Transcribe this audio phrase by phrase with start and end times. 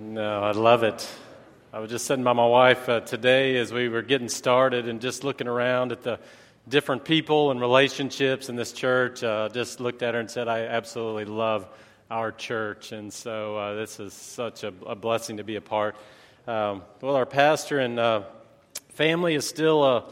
[0.00, 1.10] No, I love it.
[1.72, 5.00] I was just sitting by my wife uh, today as we were getting started and
[5.00, 6.20] just looking around at the
[6.68, 9.24] different people and relationships in this church.
[9.24, 11.66] Uh, just looked at her and said, I absolutely love
[12.12, 12.92] our church.
[12.92, 15.96] And so uh, this is such a, a, blessing to be a part.
[16.46, 18.22] Um, well, our pastor and uh,
[18.90, 20.02] family is still uh,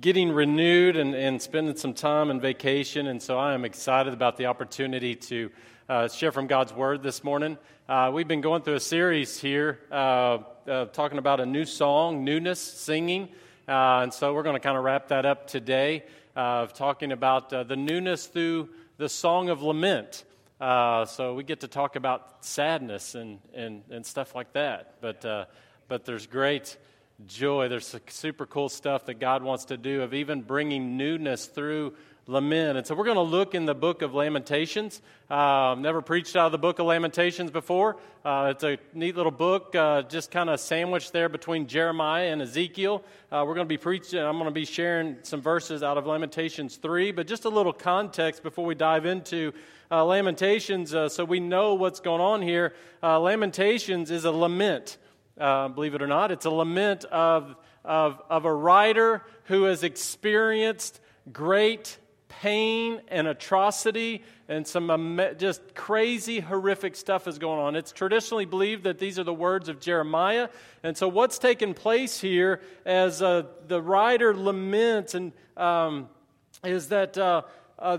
[0.00, 3.06] getting renewed and, and spending some time in vacation.
[3.06, 5.50] And so I am excited about the opportunity to
[5.88, 7.58] uh, share from God's Word this morning.
[7.88, 12.24] Uh, we've been going through a series here uh, uh talking about a new song,
[12.24, 13.28] newness, singing.
[13.66, 16.04] Uh, and so we're going to kind of wrap that up today,
[16.36, 20.24] uh, talking about the newness through the song of lament.
[20.60, 24.96] so we get to talk about sadness and, and, and stuff like that.
[25.00, 25.48] But,
[25.88, 26.76] but there's great
[27.26, 27.68] joy.
[27.68, 31.94] There's super cool stuff that God wants to do of even bringing newness through
[32.26, 32.78] lament.
[32.78, 35.02] And so we're going to look in the book of Lamentations.
[35.28, 37.96] Uh, never preached out of the book of Lamentations before.
[38.24, 42.40] Uh, it's a neat little book, uh, just kind of sandwiched there between Jeremiah and
[42.40, 43.02] Ezekiel.
[43.30, 46.06] Uh, we're going to be preaching, I'm going to be sharing some verses out of
[46.06, 49.52] Lamentations 3, but just a little context before we dive into
[49.90, 52.72] uh, Lamentations uh, so we know what's going on here.
[53.02, 54.96] Lamentations is a lament.
[55.36, 61.00] believe it or not, it's a lament of, of, of a writer who has experienced
[61.32, 61.98] great
[62.40, 67.76] pain and atrocity and some just crazy, horrific stuff is going on.
[67.76, 70.48] It's traditionally believed that these are the words of Jeremiah.
[70.82, 76.08] And so, what's taken place here as uh, the writer laments and um,
[76.64, 77.42] is that uh,
[77.78, 77.98] uh,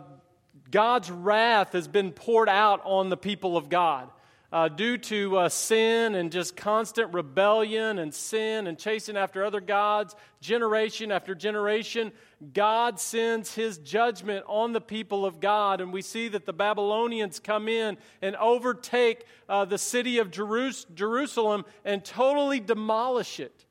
[0.72, 4.10] God's wrath has been poured out on the people of God
[4.54, 9.60] uh, due to uh, sin and just constant rebellion and sin and chasing after other
[9.60, 12.12] gods, generation after generation,
[12.54, 15.82] God sends his judgment on the people of God.
[15.82, 20.86] And we see that the Babylonians come in and overtake uh, the city of Jerus-
[20.94, 23.66] Jerusalem and totally demolish it.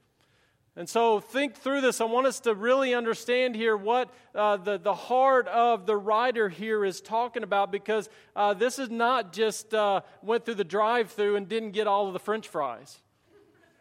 [0.75, 2.00] And so, think through this.
[2.00, 6.49] I want us to really understand here what uh, the, the heart of the writer
[6.49, 11.10] here is talking about because uh, this is not just uh, went through the drive
[11.10, 13.02] through and didn't get all of the french fries.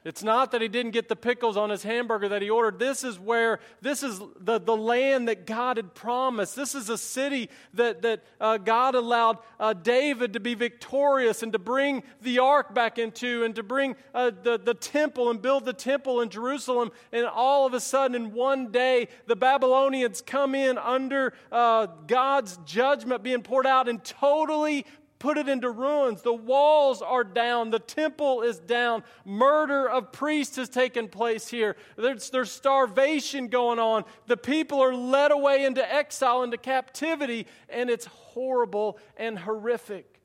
[0.03, 2.79] It's not that he didn't get the pickles on his hamburger that he ordered.
[2.79, 6.55] This is where, this is the, the land that God had promised.
[6.55, 11.53] This is a city that, that uh, God allowed uh, David to be victorious and
[11.53, 15.65] to bring the ark back into and to bring uh, the, the temple and build
[15.65, 16.91] the temple in Jerusalem.
[17.11, 22.57] And all of a sudden, in one day, the Babylonians come in under uh, God's
[22.65, 24.87] judgment being poured out and totally
[25.21, 26.23] put it into ruins.
[26.23, 27.69] The walls are down.
[27.69, 29.03] The temple is down.
[29.23, 31.75] Murder of priests has taken place here.
[31.95, 34.03] There's, there's starvation going on.
[34.25, 40.19] The people are led away into exile, into captivity, and it's horrible and horrific.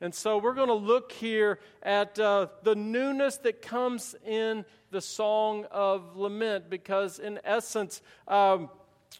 [0.00, 5.00] And so we're going to look here at uh, the newness that comes in the
[5.00, 8.70] song of lament because, in essence, um,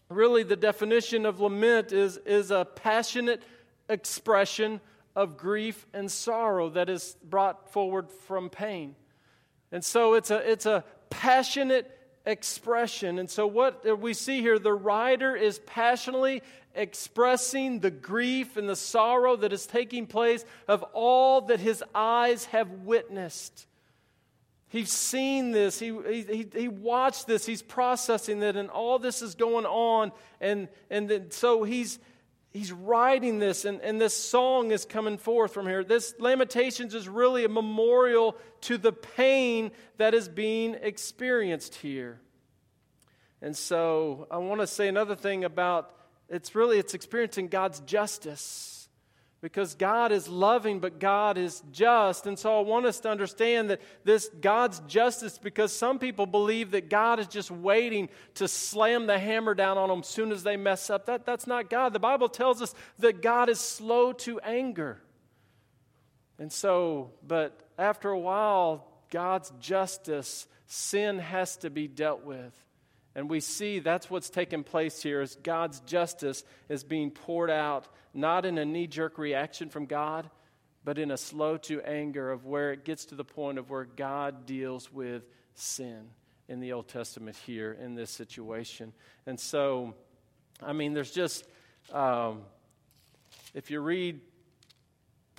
[0.09, 3.41] really the definition of lament is, is a passionate
[3.87, 4.81] expression
[5.15, 8.95] of grief and sorrow that is brought forward from pain.
[9.71, 11.89] And so it's a, it's a passionate
[12.25, 13.19] expression.
[13.19, 16.41] And so, what we see here, the writer is passionately
[16.75, 22.45] expressing the grief and the sorrow that is taking place of all that his eyes
[22.45, 23.67] have witnessed.
[24.69, 29.35] He's seen this, he, he, he watched this, he's processing it, and all this is
[29.35, 30.11] going on.
[30.41, 31.99] And, and then, so he's,
[32.53, 35.83] he's writing this, and, and this song is coming forth from here.
[35.83, 42.19] This Lamentations is really a memorial to the pain that is being experienced here.
[43.41, 45.93] And so I want to say another thing about
[46.29, 48.72] it's really it's experiencing God's justice
[49.43, 52.27] because God is loving, but God is just.
[52.27, 56.71] And so I want us to understand that this God's justice, because some people believe
[56.71, 60.43] that God is just waiting to slam the hammer down on them as soon as
[60.43, 61.07] they mess up.
[61.07, 61.91] That, that's not God.
[61.91, 65.01] The Bible tells us that God is slow to anger.
[66.39, 72.53] And so, but after a while, God's justice, sin has to be dealt with.
[73.13, 77.87] And we see that's what's taking place here is God's justice is being poured out,
[78.13, 80.29] not in a knee jerk reaction from God,
[80.83, 83.85] but in a slow to anger of where it gets to the point of where
[83.85, 85.23] God deals with
[85.55, 86.09] sin
[86.47, 88.93] in the Old Testament here in this situation.
[89.25, 89.95] And so,
[90.61, 91.47] I mean, there's just,
[91.91, 92.41] um,
[93.53, 94.19] if you read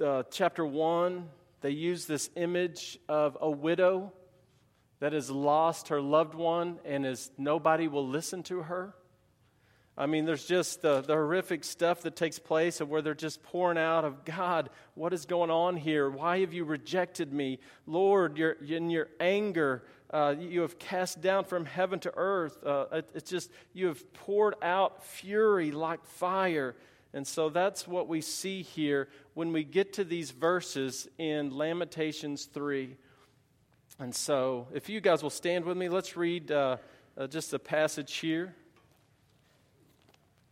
[0.04, 1.28] uh, chapter 1,
[1.60, 4.12] they use this image of a widow
[5.00, 8.94] that has lost her loved one and is nobody will listen to her.
[9.96, 13.44] I mean, there's just the, the horrific stuff that takes place of where they're just
[13.44, 16.10] pouring out of God, what is going on here?
[16.10, 17.60] Why have you rejected me?
[17.86, 22.58] Lord, you're, in your anger, uh, you have cast down from heaven to earth.
[22.64, 26.74] Uh, it, it's just, you have poured out fury like fire.
[27.12, 32.46] And so that's what we see here when we get to these verses in Lamentations
[32.46, 32.96] 3.
[34.00, 36.78] And so, if you guys will stand with me, let's read uh,
[37.16, 38.56] uh just a passage here.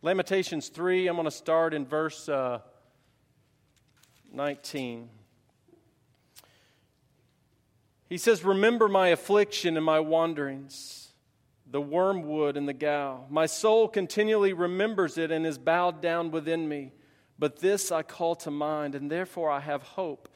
[0.03, 2.59] Lamentations 3, I'm going to start in verse uh,
[4.33, 5.07] 19.
[8.09, 11.13] He says, Remember my affliction and my wanderings,
[11.71, 13.27] the wormwood and the gall.
[13.29, 16.91] My soul continually remembers it and is bowed down within me.
[17.39, 20.27] But this I call to mind, and therefore I have hope.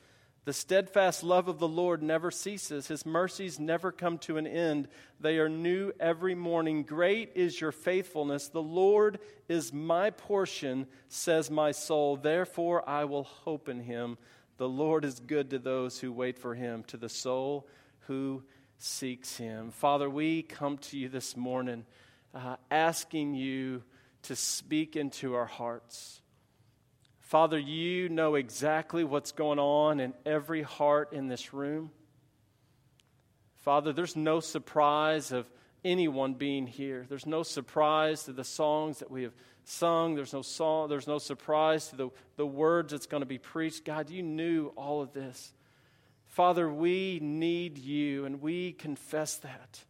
[0.47, 2.87] The steadfast love of the Lord never ceases.
[2.87, 4.87] His mercies never come to an end.
[5.19, 6.83] They are new every morning.
[6.83, 8.47] Great is your faithfulness.
[8.47, 12.15] The Lord is my portion, says my soul.
[12.15, 14.17] Therefore, I will hope in him.
[14.55, 17.67] The Lord is good to those who wait for him, to the soul
[18.07, 18.41] who
[18.77, 19.71] seeks him.
[19.71, 21.85] Father, we come to you this morning
[22.33, 23.83] uh, asking you
[24.21, 26.21] to speak into our hearts.
[27.27, 31.91] Father, you know exactly what's going on in every heart in this room.
[33.55, 35.49] Father, there's no surprise of
[35.83, 37.05] anyone being here.
[37.09, 39.33] There's no surprise to the songs that we have
[39.65, 40.15] sung.
[40.15, 43.83] There's no song, there's no surprise to the, the words that's going to be preached.
[43.83, 45.51] God, you knew all of this.
[46.27, 49.81] Father, we need you, and we confess that.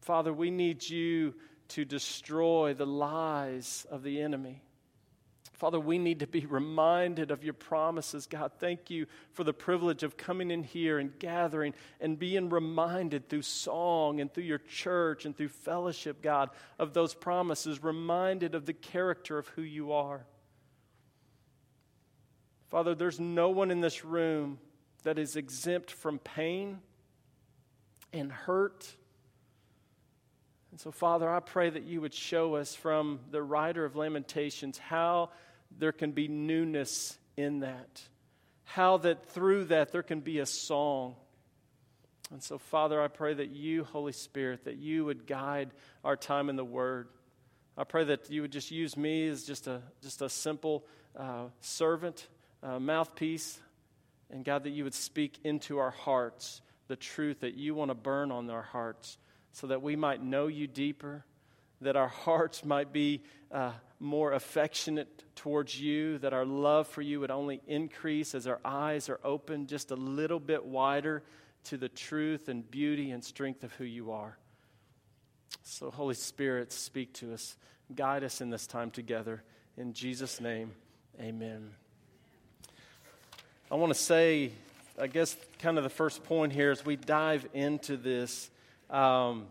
[0.00, 1.34] Father, we need you
[1.68, 4.62] to destroy the lies of the enemy.
[5.58, 8.28] Father, we need to be reminded of your promises.
[8.28, 13.28] God, thank you for the privilege of coming in here and gathering and being reminded
[13.28, 18.66] through song and through your church and through fellowship, God, of those promises, reminded of
[18.66, 20.24] the character of who you are.
[22.68, 24.60] Father, there's no one in this room
[25.02, 26.78] that is exempt from pain
[28.12, 28.94] and hurt.
[30.70, 34.78] And so, Father, I pray that you would show us from the writer of Lamentations
[34.78, 35.30] how
[35.76, 38.02] there can be newness in that.
[38.64, 41.16] How that through that there can be a song.
[42.30, 45.70] And so, Father, I pray that you, Holy Spirit, that you would guide
[46.04, 47.08] our time in the Word.
[47.76, 50.84] I pray that you would just use me as just a, just a simple
[51.16, 52.28] uh, servant,
[52.62, 53.58] uh, mouthpiece,
[54.30, 57.94] and God, that you would speak into our hearts the truth that you want to
[57.94, 59.18] burn on our hearts
[59.52, 61.24] so that we might know you deeper,
[61.80, 63.22] that our hearts might be
[63.52, 68.60] uh, more affectionate towards you, that our love for you would only increase as our
[68.64, 71.22] eyes are open just a little bit wider
[71.64, 74.38] to the truth and beauty and strength of who you are.
[75.62, 77.56] So, Holy Spirit, speak to us,
[77.94, 79.42] guide us in this time together.
[79.76, 80.72] In Jesus' name,
[81.20, 81.70] amen.
[83.70, 84.52] I want to say,
[84.98, 88.50] I guess, kind of the first point here as we dive into this.
[88.88, 89.46] Um,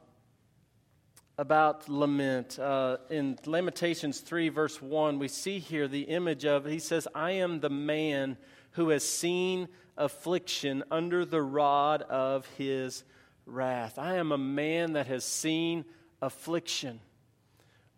[1.40, 2.58] about lament.
[2.58, 7.32] Uh, in Lamentations 3, verse 1, we see here the image of, he says, I
[7.32, 8.38] am the man
[8.72, 9.68] who has seen
[9.98, 13.04] affliction under the rod of his
[13.46, 14.00] wrath.
[14.00, 15.86] I am a man that has seen
[16.24, 17.00] affliction.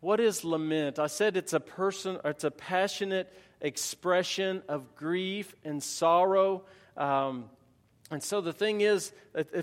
[0.01, 0.99] What is lament?
[0.99, 6.63] I said it's a person, it's a passionate expression of grief and sorrow.
[6.97, 7.49] Um,
[8.11, 9.11] and so the thing is,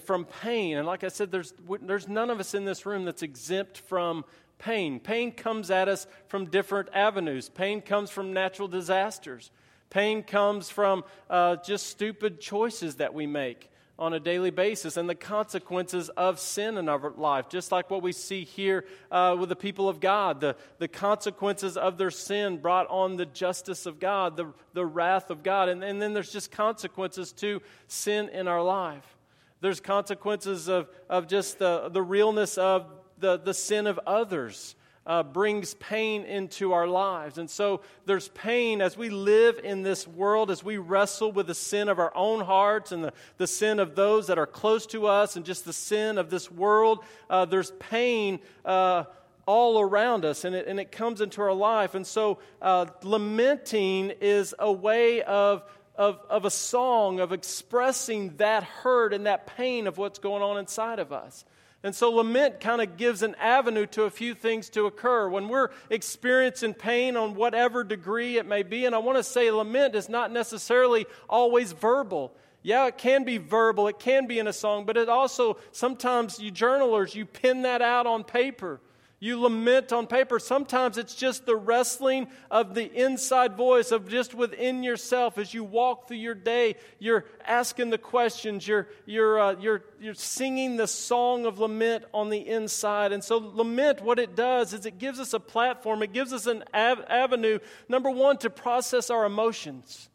[0.05, 3.23] from pain, and like I said, there's, there's none of us in this room that's
[3.23, 4.25] exempt from
[4.59, 5.01] pain.
[5.01, 7.49] Pain comes at us from different avenues.
[7.49, 9.51] Pain comes from natural disasters.
[9.91, 15.09] Pain comes from uh, just stupid choices that we make on a daily basis and
[15.09, 19.49] the consequences of sin in our life, just like what we see here uh, with
[19.49, 20.41] the people of God.
[20.41, 25.31] The, the consequences of their sin brought on the justice of God, the, the wrath
[25.31, 25.71] of God.
[25.71, 29.17] And, and then there's just consequences to sin in our life.
[29.63, 32.87] There's consequences of, of just the, the realness of
[33.19, 34.75] the, the sin of others
[35.07, 37.39] uh, brings pain into our lives.
[37.39, 41.55] And so there's pain as we live in this world, as we wrestle with the
[41.55, 45.07] sin of our own hearts and the, the sin of those that are close to
[45.07, 47.05] us and just the sin of this world.
[47.31, 48.41] Uh, there's pain.
[48.65, 49.05] Uh,
[49.49, 51.95] all around us, and it, and it comes into our life.
[51.95, 55.63] And so, uh, lamenting is a way of
[55.97, 60.59] of, of a song, of expressing that hurt and that pain of what's going on
[60.59, 61.45] inside of us.
[61.83, 65.29] And so lament kind of gives an avenue to a few things to occur.
[65.29, 69.51] When we're experiencing pain on whatever degree it may be, and I want to say
[69.51, 72.35] lament is not necessarily always verbal.
[72.63, 76.41] Yeah, it can be verbal, it can be in a song, but it also, sometimes
[76.41, 78.81] you journalers, you pin that out on paper.
[79.27, 80.39] You lament on paper.
[80.39, 85.65] Sometimes it's just the wrestling of the inside voice of just within yourself as you
[85.65, 86.77] walk through your day.
[86.99, 88.67] You're asking the questions.
[88.67, 93.13] You're, you're, uh, you're, you're singing the song of lament on the inside.
[93.13, 96.47] And so, lament, what it does is it gives us a platform, it gives us
[96.47, 100.09] an av- avenue, number one, to process our emotions.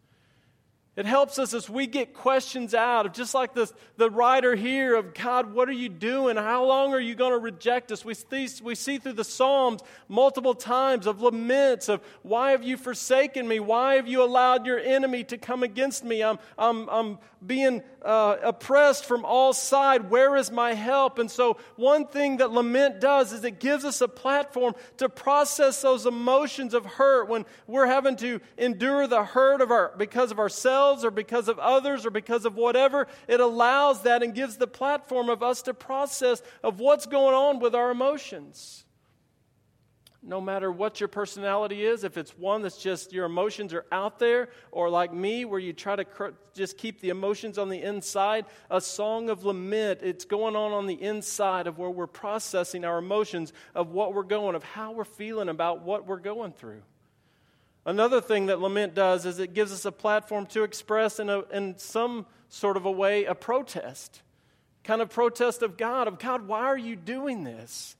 [0.97, 4.93] It helps us as we get questions out of just like this, the writer here
[4.93, 6.35] of God, what are you doing?
[6.35, 8.03] How long are you going to reject us?
[8.03, 12.75] We see, we see through the Psalms multiple times of laments of why have you
[12.75, 13.61] forsaken me?
[13.61, 16.23] Why have you allowed your enemy to come against me?
[16.23, 20.03] I'm, I'm, I'm being uh, oppressed from all sides.
[20.09, 21.19] Where is my help?
[21.19, 25.81] And so, one thing that lament does is it gives us a platform to process
[25.81, 30.37] those emotions of hurt when we're having to endure the hurt of our because of
[30.37, 33.07] ourselves or because of others or because of whatever.
[33.27, 37.59] It allows that and gives the platform of us to process of what's going on
[37.59, 38.85] with our emotions
[40.23, 44.19] no matter what your personality is, if it's one that's just your emotions are out
[44.19, 47.81] there, or like me, where you try to cr- just keep the emotions on the
[47.81, 52.85] inside, a song of lament, it's going on on the inside of where we're processing
[52.85, 56.83] our emotions of what we're going, of how we're feeling about what we're going through.
[57.85, 61.41] Another thing that lament does is it gives us a platform to express in, a,
[61.51, 64.21] in some sort of a way a protest,
[64.83, 67.95] kind of protest of God, of God, why are you doing this?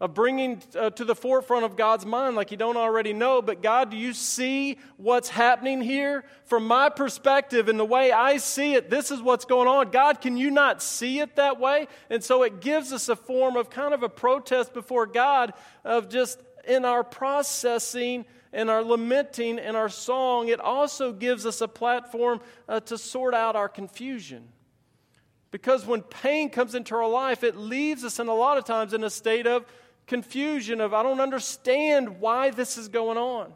[0.00, 3.42] of bringing uh, to the forefront of God's mind like you don't already know.
[3.42, 6.24] But God, do you see what's happening here?
[6.44, 9.90] From my perspective and the way I see it, this is what's going on.
[9.90, 11.88] God, can you not see it that way?
[12.10, 15.52] And so it gives us a form of kind of a protest before God
[15.84, 20.48] of just in our processing and our lamenting and our song.
[20.48, 24.48] It also gives us a platform uh, to sort out our confusion.
[25.50, 28.92] Because when pain comes into our life, it leaves us in a lot of times
[28.92, 29.64] in a state of
[30.06, 33.52] confusion of, I don't understand why this is going on.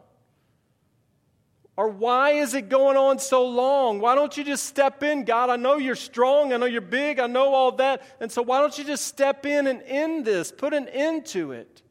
[1.75, 3.99] Or why is it going on so long?
[3.99, 5.49] Why don't you just step in, God?
[5.49, 6.53] I know you're strong.
[6.53, 7.19] I know you're big.
[7.19, 8.03] I know all that.
[8.19, 10.51] And so why don't you just step in and end this?
[10.51, 11.82] Put an end to it.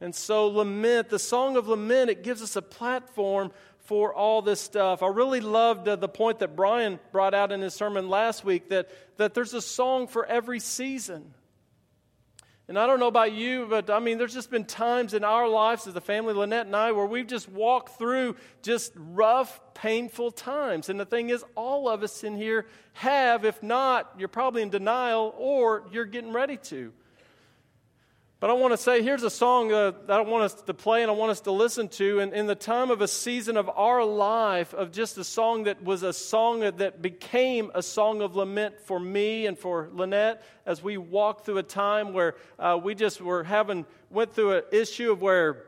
[0.00, 3.50] And so, lament, the song of lament, it gives us a platform
[3.80, 5.02] for all this stuff.
[5.02, 8.68] I really loved uh, the point that Brian brought out in his sermon last week
[8.68, 11.34] that, that there's a song for every season.
[12.68, 15.48] And I don't know about you, but I mean, there's just been times in our
[15.48, 20.32] lives as a family, Lynette and I, where we've just walked through just rough, painful
[20.32, 20.90] times.
[20.90, 23.46] And the thing is, all of us in here have.
[23.46, 26.92] If not, you're probably in denial or you're getting ready to.
[28.40, 31.02] But I want to say here's a song uh, that I want us to play
[31.02, 32.20] and I want us to listen to.
[32.20, 35.82] And in the time of a season of our life, of just a song that
[35.82, 40.80] was a song that became a song of lament for me and for Lynette as
[40.80, 45.10] we walked through a time where uh, we just were having, went through an issue
[45.10, 45.64] of where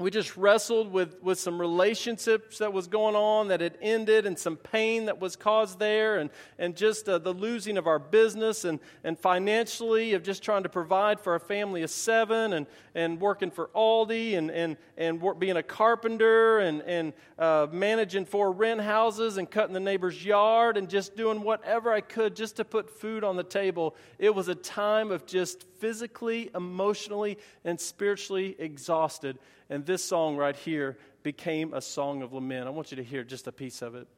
[0.00, 4.36] we just wrestled with, with some relationships that was going on that had ended and
[4.36, 8.64] some pain that was caused there and, and just uh, the losing of our business
[8.64, 13.20] and, and financially of just trying to provide for a family of seven and, and
[13.20, 18.50] working for Aldi and, and, and work, being a carpenter and, and uh, managing four
[18.50, 22.64] rent houses and cutting the neighbor's yard and just doing whatever i could just to
[22.64, 23.94] put food on the table.
[24.18, 29.38] It was a time of just physically emotionally and spiritually exhausted
[29.68, 32.66] and this song right here became a song of lament.
[32.66, 34.08] I want you to hear just a piece of it.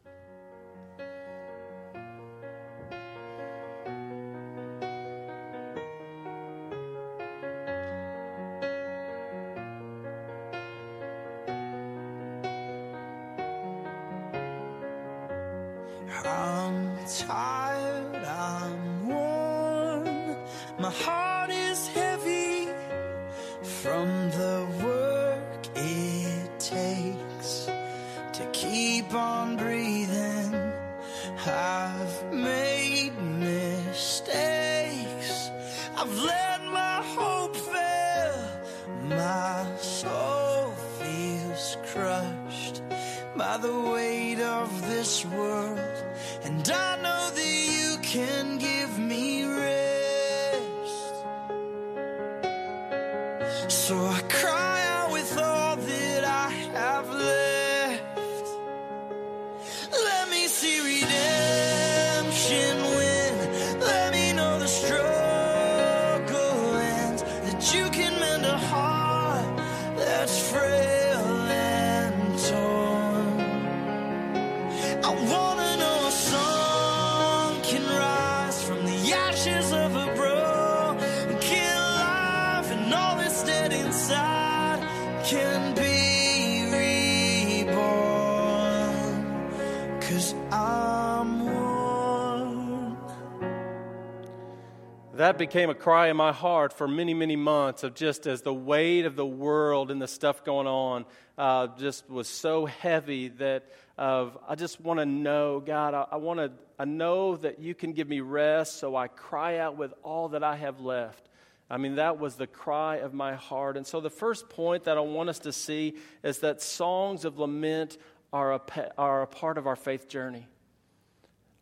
[95.27, 98.55] That became a cry in my heart for many, many months of just as the
[98.55, 101.05] weight of the world and the stuff going on
[101.37, 103.65] uh, just was so heavy that
[103.99, 107.75] of I just want to know, God, I, I want to I know that you
[107.75, 111.29] can give me rest, so I cry out with all that I have left.
[111.69, 113.77] I mean, that was the cry of my heart.
[113.77, 117.37] And so, the first point that I want us to see is that songs of
[117.37, 117.99] lament
[118.33, 120.47] are a, are a part of our faith journey.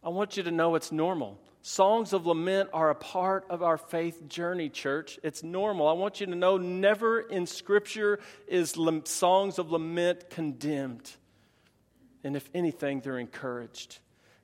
[0.03, 1.41] I want you to know it's normal.
[1.67, 5.19] Songs of lament are a part of our faith journey, church.
[5.23, 5.89] It's normal.
[5.89, 11.11] I want you to know never in Scripture is songs of lament condemned.
[12.23, 13.99] And if anything, they're encouraged.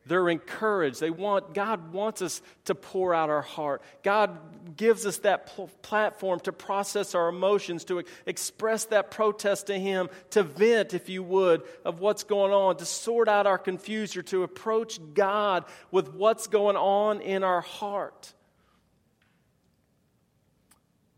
[0.07, 1.00] They're encouraged.
[1.00, 3.83] They want, God wants us to pour out our heart.
[4.02, 4.38] God
[4.76, 10.09] gives us that pl- platform to process our emotions, to express that protest to Him,
[10.30, 14.42] to vent, if you would, of what's going on, to sort out our confusion, to
[14.42, 18.33] approach God with what's going on in our heart.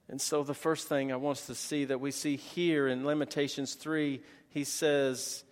[0.09, 3.05] And so, the first thing I want us to see that we see here in
[3.05, 4.21] Lamentations 3,
[4.51, 5.45] he says,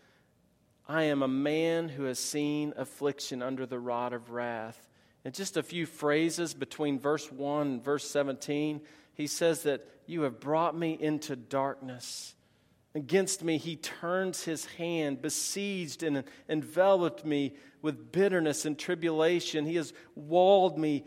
[0.90, 4.88] I am a man who has seen affliction under the rod of wrath.
[5.24, 8.80] In just a few phrases between verse 1 and verse 17,
[9.14, 12.34] he says that you have brought me into darkness.
[12.96, 19.66] Against me, he turns his hand, besieged and enveloped me with bitterness and tribulation.
[19.66, 21.04] He has walled me,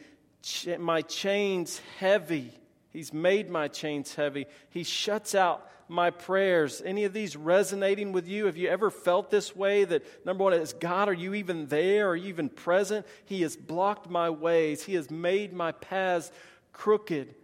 [0.79, 2.53] my chains heavy.
[2.91, 4.45] He's made my chains heavy.
[4.69, 6.81] He shuts out my prayers.
[6.83, 8.45] Any of these resonating with you?
[8.45, 9.83] Have you ever felt this way?
[9.83, 12.09] That number one is God, are you even there?
[12.09, 13.05] Are you even present?
[13.25, 16.31] He has blocked my ways, He has made my paths
[16.71, 17.35] crooked.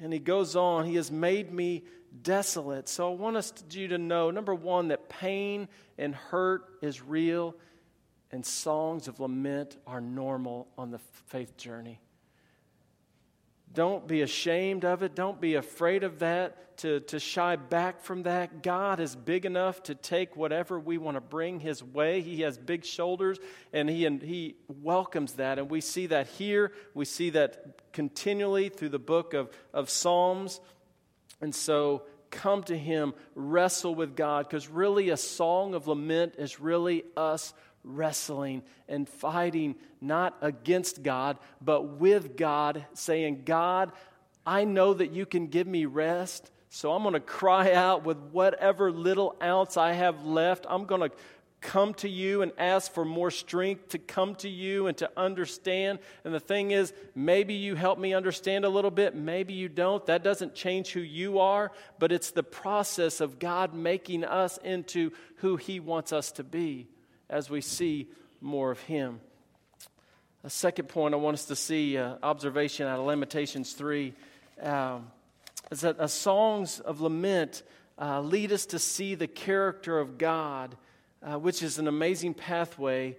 [0.00, 1.84] And He goes on, He has made me
[2.22, 2.88] desolate.
[2.88, 7.02] So I want us to, you to know number one, that pain and hurt is
[7.02, 7.54] real,
[8.30, 12.00] and songs of lament are normal on the faith journey.
[13.74, 15.14] Don't be ashamed of it.
[15.14, 18.62] Don't be afraid of that, to, to shy back from that.
[18.62, 22.20] God is big enough to take whatever we want to bring His way.
[22.20, 23.38] He has big shoulders,
[23.72, 25.58] and He, and he welcomes that.
[25.58, 26.72] And we see that here.
[26.94, 30.60] We see that continually through the book of, of Psalms.
[31.40, 36.60] And so come to Him, wrestle with God, because really a song of lament is
[36.60, 43.92] really us wrestling and fighting not against God, but with God, saying, God,
[44.46, 48.18] I know that you can give me rest, so I'm going to cry out with
[48.32, 50.66] whatever little ounce I have left.
[50.68, 51.16] I'm going to
[51.60, 55.98] come to you and ask for more strength to come to you and to understand.
[56.24, 60.04] And the thing is, maybe you help me understand a little bit, maybe you don't.
[60.06, 65.10] That doesn't change who you are, but it's the process of God making us into
[65.36, 66.88] who He wants us to be
[67.30, 68.08] as we see
[68.40, 69.20] more of Him.
[70.44, 74.14] A second point I want us to see, uh, observation out of Lamentations 3,
[74.62, 75.10] um,
[75.70, 77.62] is that uh, songs of lament
[78.00, 80.76] uh, lead us to see the character of God,
[81.22, 83.16] uh, which is an amazing pathway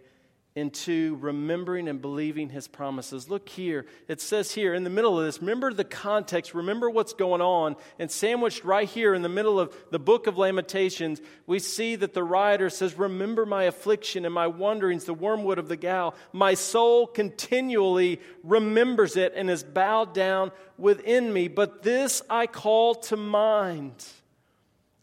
[0.60, 3.30] into remembering and believing his promises.
[3.30, 3.86] Look here.
[4.08, 7.78] It says here in the middle of this, remember the context, remember what's going on.
[7.98, 12.14] And sandwiched right here in the middle of the book of Lamentations, we see that
[12.14, 16.14] the writer says, Remember my affliction and my wanderings, the wormwood of the gal.
[16.34, 21.48] My soul continually remembers it and is bowed down within me.
[21.48, 24.06] But this I call to mind.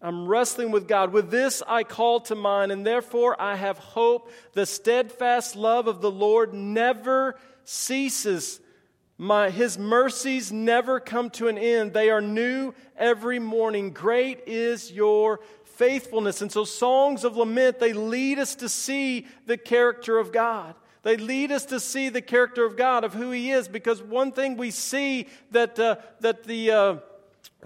[0.03, 1.13] I'm wrestling with God.
[1.13, 4.31] With this I call to mind, and therefore I have hope.
[4.53, 8.61] The steadfast love of the Lord never ceases.
[9.19, 11.95] My, his mercies never come to an end.
[11.95, 13.93] They are new every morning.
[13.93, 16.43] Great is your faithfulness.
[16.43, 20.75] And so, songs of lament, they lead us to see the character of God.
[21.03, 24.33] They lead us to see the character of God, of who He is, because one
[24.33, 26.71] thing we see that, uh, that the.
[26.71, 26.97] Uh,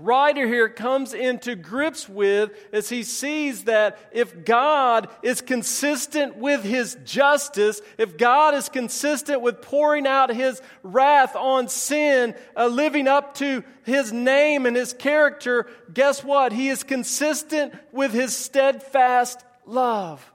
[0.01, 6.63] writer here comes into grips with as he sees that if God is consistent with
[6.63, 13.09] his justice, if God is consistent with pouring out his wrath on sin, uh, living
[13.09, 16.53] up to his name and his character, guess what?
[16.53, 20.33] He is consistent with his steadfast love.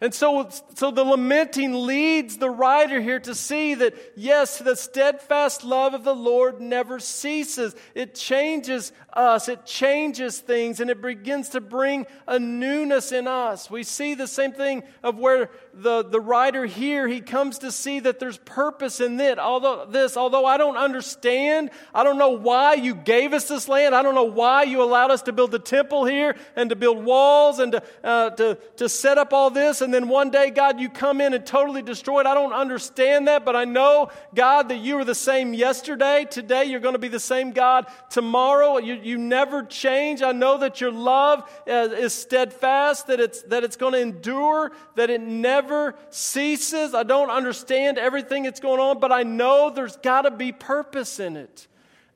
[0.00, 5.64] And so, so the lamenting leads the writer here to see that, yes, the steadfast
[5.64, 7.74] love of the Lord never ceases.
[7.96, 13.68] It changes us, it changes things, and it begins to bring a newness in us.
[13.68, 17.98] We see the same thing of where the, the writer here, he comes to see
[17.98, 19.40] that there's purpose in it.
[19.40, 23.96] Although this, although I don't understand, I don't know why you gave us this land.
[23.96, 27.04] I don't know why you allowed us to build the temple here and to build
[27.04, 30.80] walls and to, uh, to, to set up all this and then one day, God,
[30.80, 32.26] you come in and totally destroy it.
[32.26, 36.26] I don't understand that, but I know, God, that you were the same yesterday.
[36.28, 38.78] Today, you're going to be the same God tomorrow.
[38.78, 40.22] You, you never change.
[40.22, 44.72] I know that your love uh, is steadfast, that it's, that it's going to endure,
[44.96, 46.94] that it never ceases.
[46.94, 51.20] I don't understand everything that's going on, but I know there's got to be purpose
[51.20, 51.67] in it.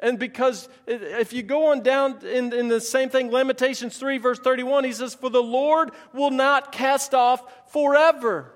[0.03, 4.41] And because if you go on down in, in, the same thing, Lamentations 3, verse
[4.41, 8.53] 31, he says, For the Lord will not cast off forever.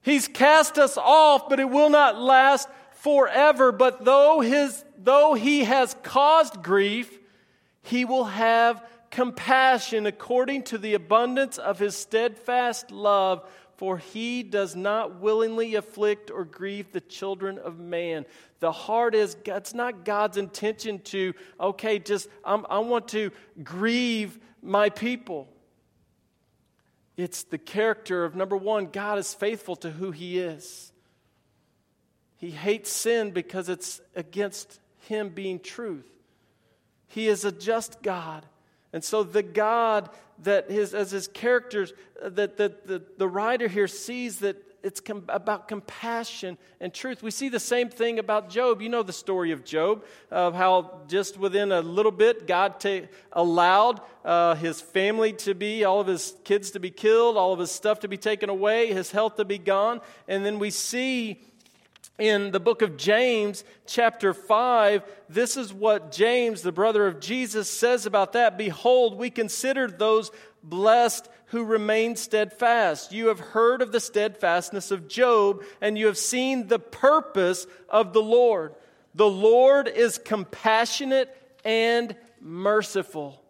[0.00, 3.72] He's cast us off, but it will not last forever.
[3.72, 7.18] But though, his, though he has caused grief,
[7.82, 13.44] he will have compassion according to the abundance of his steadfast love
[13.82, 18.24] for he does not willingly afflict or grieve the children of man.
[18.60, 23.32] The heart is, it's not God's intention to, okay, just, I'm, I want to
[23.64, 25.48] grieve my people.
[27.16, 30.92] It's the character of number one, God is faithful to who he is.
[32.36, 36.06] He hates sin because it's against him being truth.
[37.08, 38.46] He is a just God.
[38.92, 40.08] And so the God
[40.42, 45.24] that his, as his characters, that, that the, the writer here sees that it's com-
[45.28, 47.22] about compassion and truth.
[47.22, 48.82] We see the same thing about Job.
[48.82, 53.06] You know the story of Job, of how just within a little bit, God ta-
[53.32, 57.58] allowed uh, his family to be, all of his kids to be killed, all of
[57.58, 60.00] his stuff to be taken away, his health to be gone.
[60.26, 61.40] And then we see
[62.18, 67.70] in the book of James, chapter 5, this is what James, the brother of Jesus,
[67.70, 68.58] says about that.
[68.58, 70.30] Behold, we consider those
[70.62, 73.12] blessed who remain steadfast.
[73.12, 78.12] You have heard of the steadfastness of Job, and you have seen the purpose of
[78.12, 78.74] the Lord.
[79.14, 83.41] The Lord is compassionate and merciful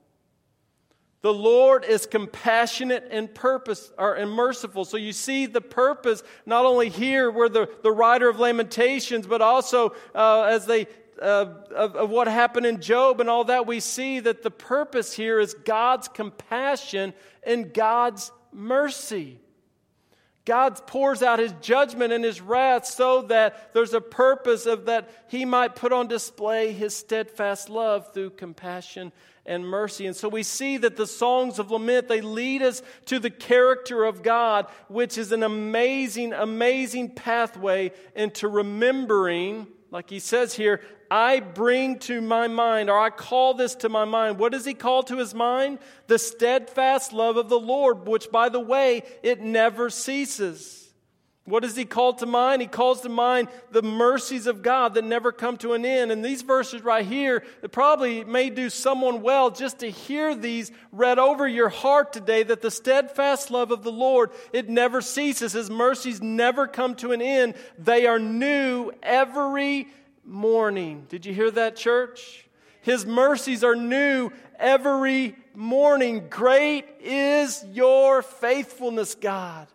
[1.22, 4.84] the Lord is compassionate and purpose or and merciful.
[4.84, 9.40] So you see the purpose not only here where the, the writer of Lamentations, but
[9.40, 10.88] also uh, as they
[11.20, 15.12] uh, of, of what happened in Job and all that, we see that the purpose
[15.12, 19.38] here is God's compassion and God's mercy.
[20.44, 25.08] God pours out his judgment and his wrath so that there's a purpose of that
[25.28, 29.12] he might put on display his steadfast love through compassion
[29.44, 30.06] and mercy.
[30.06, 34.04] And so we see that the songs of lament, they lead us to the character
[34.04, 41.40] of God, which is an amazing, amazing pathway into remembering, like he says here, I
[41.40, 44.38] bring to my mind, or I call this to my mind.
[44.38, 45.78] What does he call to his mind?
[46.06, 50.81] The steadfast love of the Lord, which, by the way, it never ceases.
[51.44, 52.62] What does he call to mind?
[52.62, 56.12] He calls to mind the mercies of God that never come to an end.
[56.12, 60.70] And these verses right here, it probably may do someone well just to hear these
[60.92, 65.52] read over your heart today that the steadfast love of the Lord, it never ceases.
[65.52, 67.54] His mercies never come to an end.
[67.76, 69.88] They are new every
[70.24, 71.06] morning.
[71.08, 72.46] Did you hear that, church?
[72.82, 76.28] His mercies are new every morning.
[76.30, 79.66] Great is your faithfulness, God.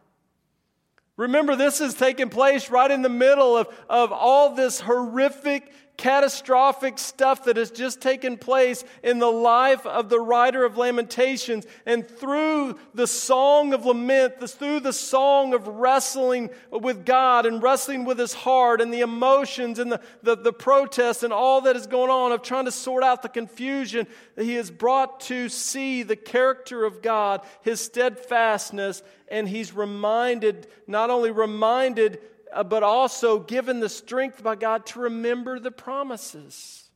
[1.18, 7.00] Remember, this is taking place right in the middle of, of all this horrific catastrophic
[7.00, 11.66] stuff that has just taken place in the life of the writer of Lamentations.
[11.88, 18.06] And through the song of lament, through the song of wrestling with God and wrestling
[18.06, 21.88] with his heart and the emotions and the, the, the protests and all that is
[21.88, 24.06] going on of trying to sort out the confusion,
[24.38, 31.10] he is brought to see the character of God, his steadfastness, and he's reminded, not
[31.10, 32.20] only reminded,
[32.54, 36.90] uh, but also given the strength by God to remember the promises.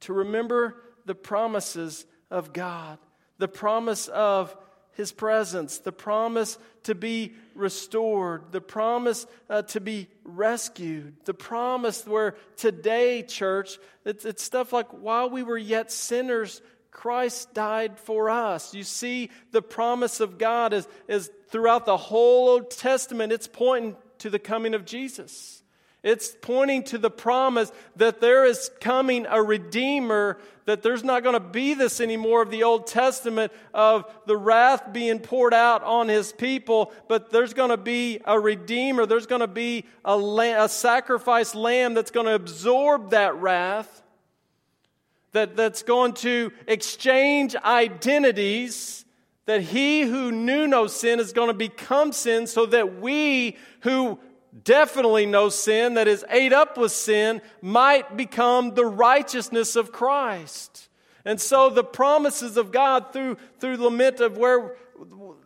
[0.00, 2.98] To remember the promises of God,
[3.38, 4.56] the promise of
[4.92, 12.06] His presence, the promise to be restored, the promise uh, to be rescued, the promise
[12.06, 18.30] where today, church, it's, it's stuff like while we were yet sinners, Christ died for
[18.30, 18.74] us.
[18.74, 23.96] You see, the promise of God is, is throughout the whole Old Testament, it's pointing
[24.20, 25.62] to the coming of Jesus.
[26.02, 31.34] It's pointing to the promise that there is coming a Redeemer, that there's not going
[31.34, 36.08] to be this anymore of the Old Testament of the wrath being poured out on
[36.08, 39.04] his people, but there's going to be a Redeemer.
[39.04, 44.02] There's going to be a, lamb, a sacrifice lamb that's going to absorb that wrath,
[45.32, 49.04] that, that's going to exchange identities
[49.50, 54.16] that he who knew no sin is going to become sin so that we who
[54.62, 60.88] definitely know sin, that is ate up with sin, might become the righteousness of Christ.
[61.24, 64.76] And so the promises of God through, through lament of where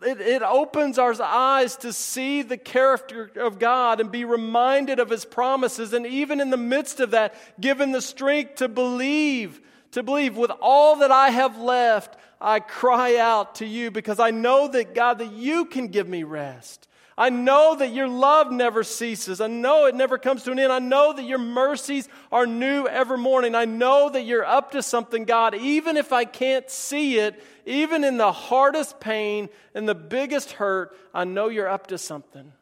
[0.02, 5.08] it, it opens our eyes to see the character of God and be reminded of
[5.08, 5.94] his promises.
[5.94, 9.62] And even in the midst of that, given the strength to believe,
[9.92, 14.30] to believe with all that I have left, I cry out to you because I
[14.30, 16.88] know that God, that you can give me rest.
[17.16, 19.40] I know that your love never ceases.
[19.40, 20.72] I know it never comes to an end.
[20.72, 23.54] I know that your mercies are new every morning.
[23.54, 28.02] I know that you're up to something, God, even if I can't see it, even
[28.02, 32.52] in the hardest pain and the biggest hurt, I know you're up to something.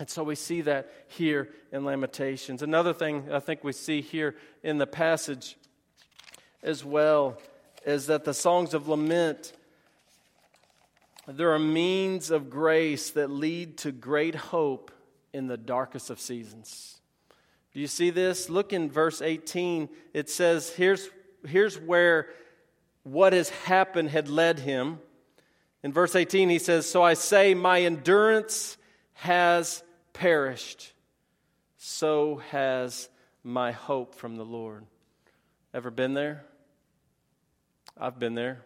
[0.00, 2.62] And so we see that here in Lamentations.
[2.62, 5.56] Another thing I think we see here in the passage
[6.62, 7.38] as well
[7.84, 9.52] is that the songs of lament
[11.28, 14.90] there are means of grace that lead to great hope
[15.34, 16.98] in the darkest of seasons.
[17.74, 18.48] Do you see this?
[18.48, 19.90] Look in verse 18.
[20.14, 21.06] It says, here's,
[21.46, 22.30] here's where
[23.02, 25.00] what has happened had led him.
[25.82, 28.78] In verse 18, he says, So I say, my endurance
[29.12, 29.82] has
[30.14, 30.94] perished,
[31.76, 33.10] so has
[33.44, 34.86] my hope from the Lord.
[35.74, 36.44] Ever been there?
[38.00, 38.62] I've been there.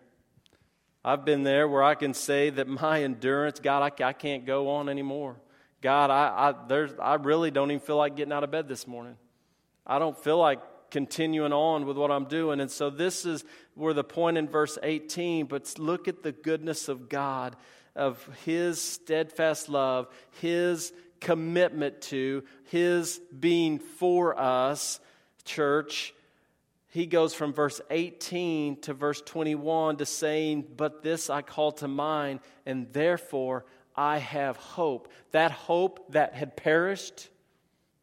[1.04, 4.70] I've been there where I can say that my endurance, God, I, I can't go
[4.70, 5.36] on anymore.
[5.80, 8.86] God, I, I, there's, I really don't even feel like getting out of bed this
[8.86, 9.16] morning.
[9.86, 12.60] I don't feel like continuing on with what I'm doing.
[12.60, 16.88] And so this is where the point in verse 18, but look at the goodness
[16.88, 17.56] of God,
[17.96, 20.06] of His steadfast love,
[20.40, 25.00] His commitment to, His being for us,
[25.44, 26.14] church
[26.92, 31.88] he goes from verse 18 to verse 21 to saying, But this I call to
[31.88, 33.64] mind, and therefore
[33.96, 35.11] I have hope.
[35.31, 37.31] That hope that had perished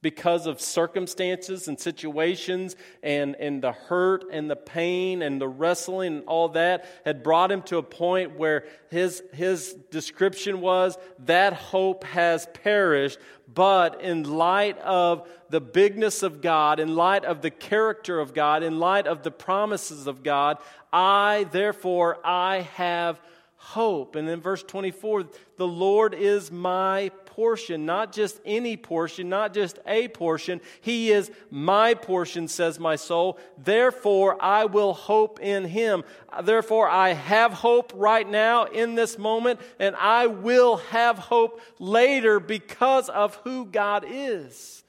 [0.01, 6.17] because of circumstances and situations and, and the hurt and the pain and the wrestling
[6.17, 11.53] and all that had brought him to a point where his, his description was that
[11.53, 13.19] hope has perished.
[13.53, 18.63] But in light of the bigness of God, in light of the character of God,
[18.63, 20.59] in light of the promises of God,
[20.93, 23.19] I, therefore, I have
[23.59, 24.15] hope.
[24.15, 25.25] And in verse 24,
[25.57, 30.59] the Lord is my portion, not just any portion, not just a portion.
[30.81, 33.39] He is my portion, says my soul.
[33.57, 36.03] Therefore, I will hope in him.
[36.43, 42.41] Therefore, I have hope right now in this moment, and I will have hope later
[42.41, 44.83] because of who God is.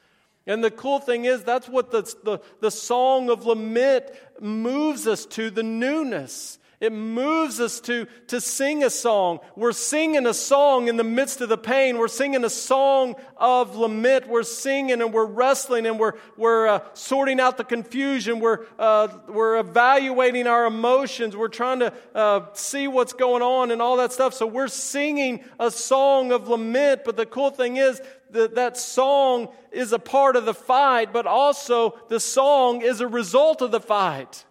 [0.45, 4.07] And the cool thing is, that's what the, the, the song of lament
[4.41, 6.59] moves us to the newness.
[6.81, 9.40] It moves us to, to sing a song.
[9.55, 11.99] We're singing a song in the midst of the pain.
[11.99, 14.27] We're singing a song of lament.
[14.27, 18.40] We're singing and we're wrestling and we're, we're uh, sorting out the confusion.
[18.40, 21.37] We're, uh, we're evaluating our emotions.
[21.37, 24.33] We're trying to uh, see what's going on and all that stuff.
[24.33, 27.03] So we're singing a song of lament.
[27.05, 31.27] But the cool thing is, that that song is a part of the fight, but
[31.27, 34.45] also the song is a result of the fight.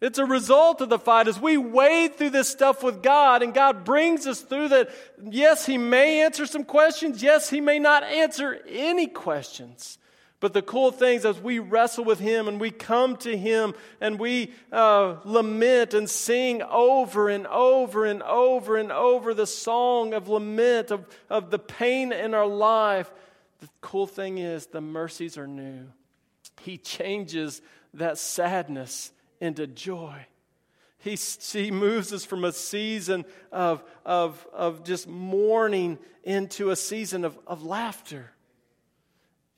[0.00, 3.54] It's a result of the fight as we wade through this stuff with God and
[3.54, 4.90] God brings us through that.
[5.22, 7.22] Yes, He may answer some questions.
[7.22, 9.98] Yes, He may not answer any questions.
[10.38, 13.74] But the cool thing is, as we wrestle with Him and we come to Him
[13.98, 20.12] and we uh, lament and sing over and over and over and over the song
[20.12, 23.10] of lament, of, of the pain in our life,
[23.60, 25.86] the cool thing is the mercies are new.
[26.60, 27.62] He changes
[27.94, 30.26] that sadness into joy.
[30.98, 31.16] He,
[31.52, 37.38] he moves us from a season of, of, of just mourning into a season of,
[37.46, 38.32] of laughter.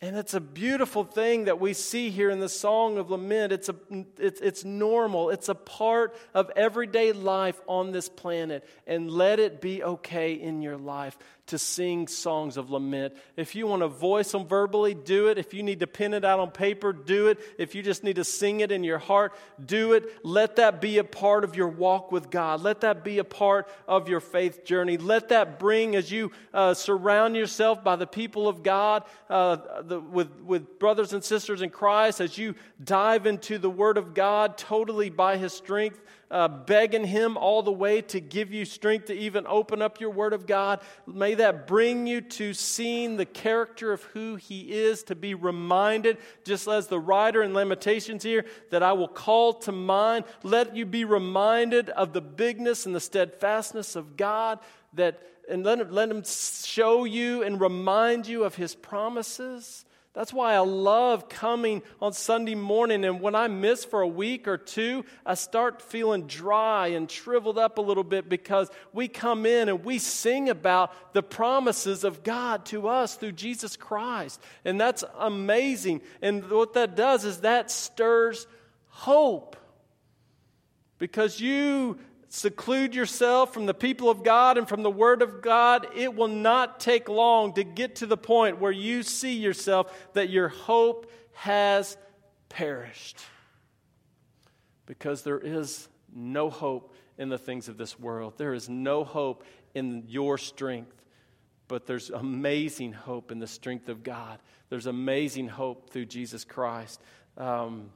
[0.00, 3.52] And it's a beautiful thing that we see here in the Song of Lament.
[3.52, 3.74] It's, a,
[4.18, 8.68] it's, it's normal, it's a part of everyday life on this planet.
[8.86, 13.14] And let it be okay in your life to sing songs of lament.
[13.36, 15.38] If you want to voice them verbally, do it.
[15.38, 17.38] If you need to pin it out on paper, do it.
[17.58, 19.34] If you just need to sing it in your heart,
[19.64, 20.24] do it.
[20.24, 22.62] Let that be a part of your walk with God.
[22.62, 24.96] Let that be a part of your faith journey.
[24.96, 30.00] Let that bring, as you uh, surround yourself by the people of God, uh, the,
[30.00, 34.58] with, with brothers and sisters in Christ, as you dive into the Word of God
[34.58, 39.14] totally by His strength uh, begging Him all the way to give you strength to
[39.14, 40.80] even open up your Word of God.
[41.06, 46.18] May that bring you to seeing the character of who He is, to be reminded,
[46.44, 50.24] just as the writer in Lamentations here, that I will call to mind.
[50.42, 54.60] Let you be reminded of the bigness and the steadfastness of God,
[54.94, 60.54] that, and let let him show you and remind you of His promises That's why
[60.54, 63.04] I love coming on Sunday morning.
[63.04, 67.58] And when I miss for a week or two, I start feeling dry and shriveled
[67.58, 72.24] up a little bit because we come in and we sing about the promises of
[72.24, 74.40] God to us through Jesus Christ.
[74.64, 76.00] And that's amazing.
[76.20, 78.46] And what that does is that stirs
[78.88, 79.56] hope
[80.98, 85.86] because you seclude yourself from the people of God and from the Word of God,
[85.96, 90.30] it will not take long to get to the point where you see yourself that
[90.30, 91.96] your hope has
[92.48, 93.18] perished.
[94.86, 99.44] Because there is no hope in the things of this world, there is no hope
[99.74, 100.94] in your strength.
[101.66, 104.38] But there's amazing hope in the strength of God.
[104.70, 107.00] There's amazing hope through Jesus Christ.
[107.36, 107.90] Um,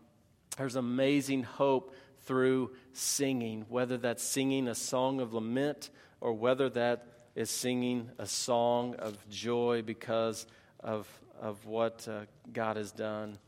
[0.57, 7.07] there's amazing hope through singing, whether that's singing a song of lament or whether that
[7.35, 10.47] is singing a song of joy because
[10.81, 11.09] of,
[11.41, 12.21] of what uh,
[12.53, 13.39] God has done.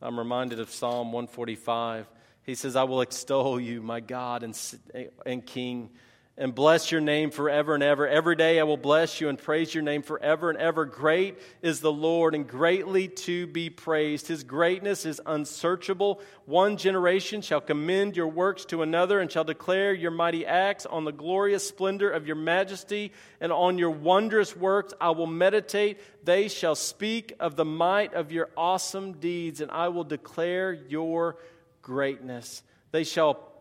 [0.00, 2.08] I'm reminded of Psalm 145.
[2.44, 4.58] He says, I will extol you, my God and,
[5.26, 5.90] and King
[6.38, 8.08] and bless your name forever and ever.
[8.08, 10.86] Every day I will bless you and praise your name forever and ever.
[10.86, 14.28] Great is the Lord and greatly to be praised.
[14.28, 16.22] His greatness is unsearchable.
[16.46, 21.04] One generation shall commend your works to another and shall declare your mighty acts on
[21.04, 26.00] the glorious splendor of your majesty and on your wondrous works I will meditate.
[26.24, 31.36] They shall speak of the might of your awesome deeds and I will declare your
[31.82, 32.62] greatness.
[32.90, 33.51] They shall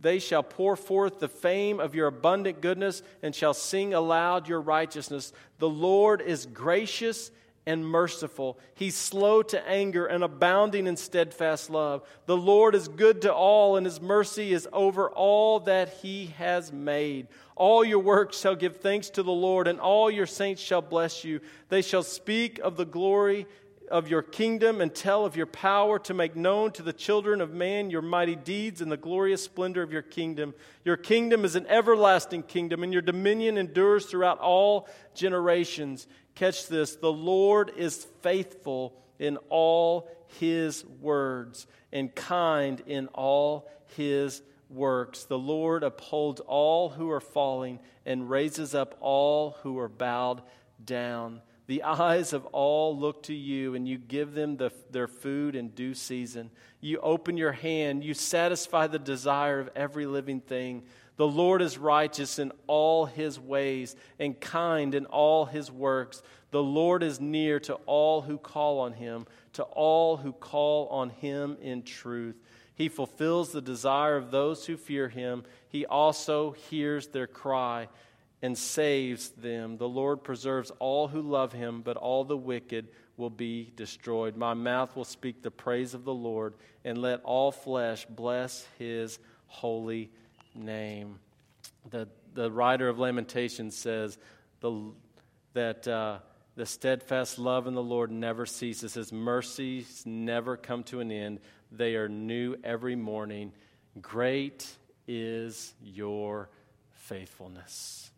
[0.00, 4.60] they shall pour forth the fame of your abundant goodness and shall sing aloud your
[4.60, 5.32] righteousness.
[5.58, 7.30] The Lord is gracious
[7.66, 8.58] and merciful.
[8.74, 12.02] He's slow to anger and abounding in steadfast love.
[12.24, 16.72] The Lord is good to all, and his mercy is over all that he has
[16.72, 17.28] made.
[17.54, 21.22] All your works shall give thanks to the Lord, and all your saints shall bless
[21.24, 21.40] you.
[21.68, 23.46] They shall speak of the glory
[23.90, 27.52] of your kingdom and tell of your power to make known to the children of
[27.52, 30.54] man your mighty deeds and the glorious splendor of your kingdom.
[30.84, 36.06] Your kingdom is an everlasting kingdom, and your dominion endures throughout all generations.
[36.34, 44.42] Catch this the Lord is faithful in all his words and kind in all his
[44.68, 45.24] works.
[45.24, 50.42] The Lord upholds all who are falling and raises up all who are bowed
[50.84, 51.42] down.
[51.70, 55.68] The eyes of all look to you, and you give them the, their food in
[55.68, 56.50] due season.
[56.80, 60.82] You open your hand, you satisfy the desire of every living thing.
[61.16, 66.24] The Lord is righteous in all his ways and kind in all his works.
[66.50, 71.10] The Lord is near to all who call on him, to all who call on
[71.10, 72.34] him in truth.
[72.74, 75.44] He fulfills the desire of those who fear him.
[75.68, 77.86] He also hears their cry
[78.42, 79.76] and saves them.
[79.76, 84.36] The Lord preserves all who love him, but all the wicked will be destroyed.
[84.36, 89.18] My mouth will speak the praise of the Lord, and let all flesh bless his
[89.46, 90.10] holy
[90.54, 91.18] name.
[91.90, 94.18] The, the writer of Lamentations says
[94.60, 94.92] the,
[95.52, 96.18] that uh,
[96.56, 101.40] the steadfast love in the Lord never ceases, his mercies never come to an end.
[101.70, 103.52] They are new every morning.
[104.00, 104.66] Great
[105.06, 106.48] is your
[106.92, 108.09] faithfulness.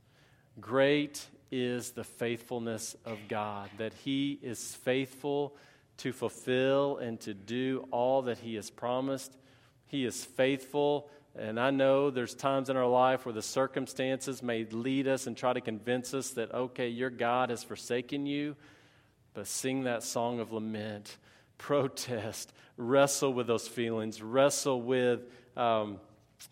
[0.61, 5.57] Great is the faithfulness of God, that He is faithful
[5.99, 9.37] to fulfill and to do all that He has promised.
[9.87, 11.11] He is faithful.
[11.35, 15.37] And I know there's times in our life where the circumstances may lead us and
[15.37, 18.57] try to convince us that, okay, your God has forsaken you.
[19.35, 21.17] But sing that song of lament,
[21.59, 25.21] protest, wrestle with those feelings, wrestle with.
[25.57, 25.99] Um,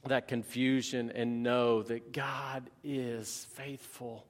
[0.06, 4.26] that confusion and know that God is faithful.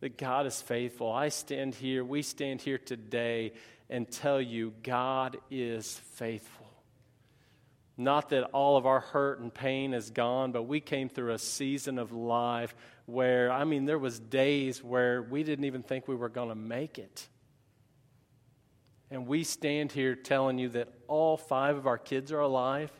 [0.00, 1.10] That God is faithful.
[1.10, 3.52] I stand here, we stand here today
[3.90, 6.66] and tell you God is faithful.
[7.96, 11.38] Not that all of our hurt and pain is gone, but we came through a
[11.38, 12.74] season of life
[13.06, 16.54] where, I mean, there was days where we didn't even think we were going to
[16.54, 17.26] make it.
[19.10, 22.92] And we stand here telling you that all five of our kids are alive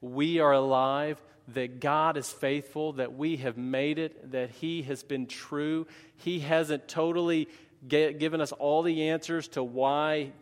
[0.00, 5.02] we are alive, that God is faithful, that we have made it, that He has
[5.02, 5.86] been true.
[6.16, 7.48] He hasn't totally
[7.86, 10.32] get, given us all the answers to why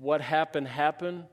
[0.00, 1.24] what happened happened,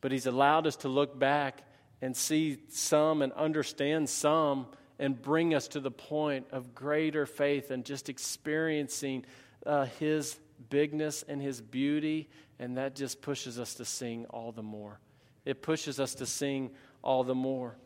[0.00, 1.62] but He's allowed us to look back
[2.00, 4.66] and see some and understand some
[4.98, 9.24] and bring us to the point of greater faith and just experiencing
[9.66, 10.38] uh, His
[10.70, 12.28] bigness and His beauty.
[12.58, 14.98] And that just pushes us to sing all the more.
[15.44, 16.70] It pushes us to sing
[17.02, 17.76] all the more.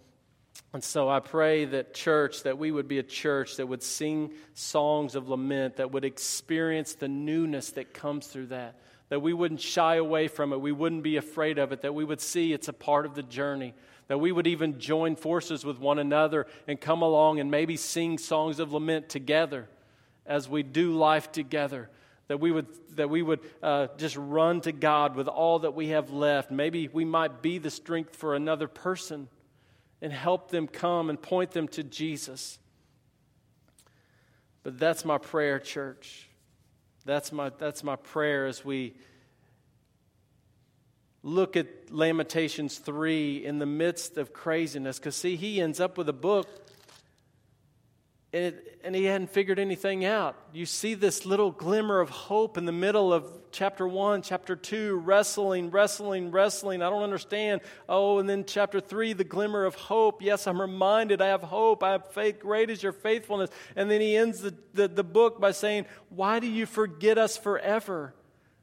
[0.75, 4.33] And so I pray that church, that we would be a church that would sing
[4.55, 8.77] songs of lament, that would experience the newness that comes through that.
[9.13, 12.03] that we wouldn't shy away from it, we wouldn't be afraid of it, that we
[12.03, 13.75] would see it's a part of the journey,
[14.09, 18.17] that we would even join forces with one another and come along and maybe sing
[18.17, 19.69] songs of lament together
[20.25, 21.91] as we do life together.
[22.33, 22.66] That we would,
[22.97, 26.51] that we would uh, just run to God with all that we have left.
[26.51, 29.28] Maybe we might be the strength for another person
[30.01, 32.59] and help them come and point them to Jesus.
[34.62, 36.30] But that's my prayer, church.
[37.05, 38.95] That's my, that's my prayer as we
[41.22, 44.99] look at Lamentations 3 in the midst of craziness.
[44.99, 46.62] Because, see, he ends up with a book
[48.33, 50.37] and, it, and he hadn't figured anything out.
[50.53, 54.97] You see this little glimmer of hope in the middle of chapter 1, chapter 2,
[54.97, 56.83] wrestling, wrestling, wrestling.
[56.83, 57.61] I don't understand.
[57.89, 60.22] Oh, and then chapter 3, the glimmer of hope.
[60.22, 61.83] Yes, I'm reminded I have hope.
[61.83, 62.41] I have faith.
[62.41, 63.51] Great is your faithfulness.
[63.76, 67.37] And then he ends the, the, the book by saying, Why do you forget us
[67.37, 68.14] forever?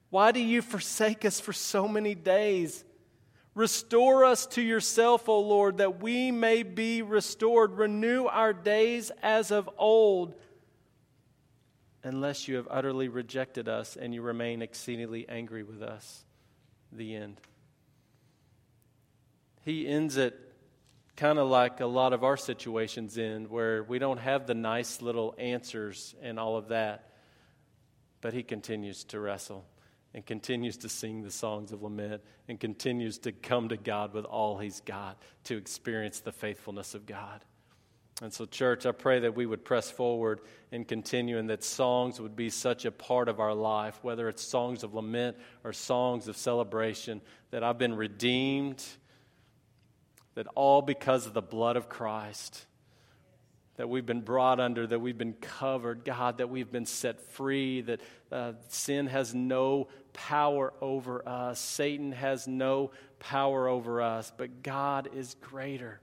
[0.10, 2.84] Why do you forsake us for so many days?
[3.60, 7.74] Restore us to yourself, O Lord, that we may be restored.
[7.74, 10.34] Renew our days as of old,
[12.02, 16.24] unless you have utterly rejected us and you remain exceedingly angry with us.
[16.94, 17.42] The end.
[19.66, 20.40] He ends it
[21.18, 25.02] kind of like a lot of our situations end, where we don't have the nice
[25.02, 27.12] little answers and all of that,
[28.22, 29.66] but he continues to wrestle
[30.14, 34.26] and continues to sing the songs of lament and continues to come to God with
[34.26, 37.44] all he's got to experience the faithfulness of God.
[38.22, 40.42] And so, church, I pray that we would press forward
[40.72, 44.44] and continue, and that songs would be such a part of our life, whether it's
[44.44, 48.84] songs of lament or songs of celebration, that I've been redeemed,
[50.36, 52.66] that all because of the blood of Christ
[53.80, 57.80] that we've been brought under, that we've been covered, God, that we've been set free,
[57.80, 64.64] that uh, sin has no power over us, Satan has no power over us, but
[64.64, 66.02] God is greater.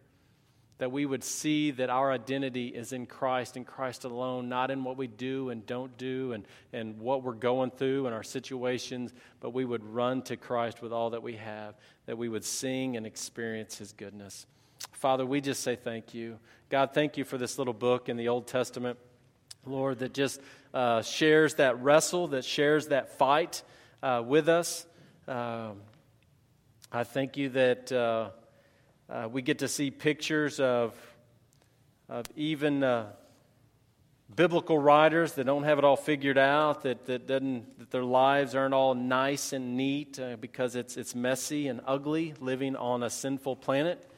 [0.78, 4.82] That we would see that our identity is in Christ and Christ alone, not in
[4.82, 9.12] what we do and don't do and, and what we're going through and our situations,
[9.40, 11.74] but we would run to Christ with all that we have,
[12.06, 14.46] that we would sing and experience his goodness.
[14.93, 16.39] Father, we just say thank you.
[16.68, 18.99] God, thank you for this little book in the Old Testament,
[19.64, 20.41] Lord, that just
[20.74, 23.62] uh, shares that wrestle, that shares that fight
[24.03, 24.87] uh, with us.
[25.28, 25.82] Um,
[26.91, 28.30] I thank you that uh,
[29.09, 30.95] uh we get to see pictures of,
[32.09, 33.12] of even uh,
[34.34, 38.55] biblical writers that don't have it all figured out, that, that, doesn't, that their lives
[38.55, 43.11] aren't all nice and neat uh, because it's, it's messy and ugly living on a
[43.11, 44.11] sinful planet.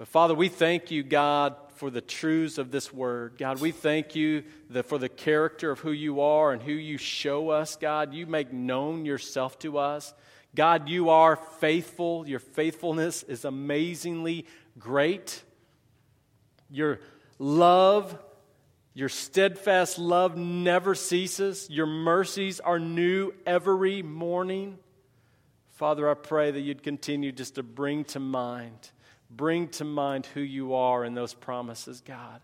[0.00, 3.34] But Father, we thank you, God, for the truths of this word.
[3.36, 4.44] God, we thank you
[4.84, 8.14] for the character of who you are and who you show us, God.
[8.14, 10.14] You make known yourself to us.
[10.54, 12.26] God, you are faithful.
[12.26, 14.46] Your faithfulness is amazingly
[14.78, 15.42] great.
[16.70, 17.00] Your
[17.38, 18.18] love,
[18.94, 21.68] your steadfast love never ceases.
[21.68, 24.78] Your mercies are new every morning.
[25.72, 28.92] Father, I pray that you'd continue just to bring to mind
[29.30, 32.40] bring to mind who you are in those promises, God.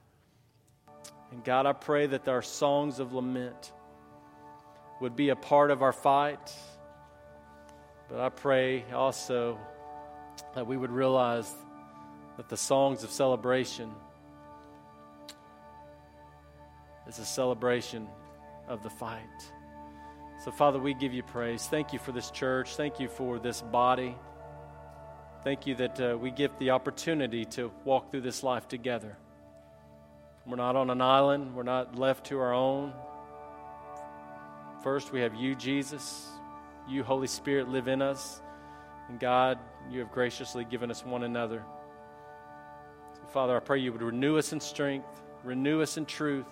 [1.32, 3.72] And God, I pray that our songs of lament
[5.00, 6.52] would be a part of our fight.
[8.08, 9.58] But I pray also
[10.54, 11.52] that we would realize
[12.36, 13.90] that the songs of celebration
[17.08, 18.06] is a celebration
[18.68, 19.20] of the fight.
[20.44, 21.66] So, Father, we give you praise.
[21.66, 22.76] Thank you for this church.
[22.76, 24.16] Thank you for this body.
[25.46, 29.16] Thank you that uh, we get the opportunity to walk through this life together.
[30.44, 32.92] We're not on an island, we're not left to our own.
[34.82, 36.26] First, we have you, Jesus.
[36.88, 38.42] You, Holy Spirit, live in us.
[39.08, 41.62] And God, you have graciously given us one another.
[43.14, 46.46] So, Father, I pray you would renew us in strength, renew us in truth.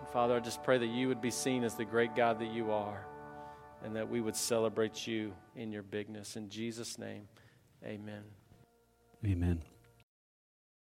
[0.00, 2.50] And Father, I just pray that you would be seen as the great God that
[2.50, 3.06] you are
[3.84, 6.36] and that we would celebrate you in your bigness.
[6.36, 7.28] In Jesus' name,
[7.84, 8.24] amen.
[9.24, 9.62] Amen.